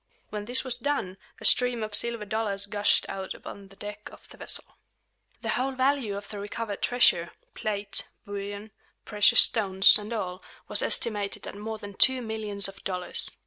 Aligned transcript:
When 0.31 0.45
this 0.45 0.63
was 0.63 0.77
done, 0.77 1.17
a 1.39 1.45
stream 1.45 1.83
of 1.83 1.93
silver 1.93 2.25
dollars 2.25 2.65
gushed 2.65 3.05
out 3.07 3.35
upon 3.35 3.67
the 3.67 3.75
deck 3.75 4.09
of 4.11 4.27
the 4.29 4.37
vessel. 4.37 4.63
The 5.41 5.49
whole 5.49 5.73
value 5.73 6.17
of 6.17 6.27
the 6.29 6.39
recovered 6.39 6.81
treasure, 6.81 7.33
plate, 7.53 8.07
bullion, 8.25 8.71
precious 9.05 9.41
stones, 9.41 9.99
and 9.99 10.11
all, 10.11 10.41
was 10.67 10.81
estimated 10.81 11.45
at 11.45 11.53
more 11.55 11.77
than 11.77 11.93
two 11.93 12.23
millions 12.23 12.67
of 12.67 12.83
dollars. 12.83 13.29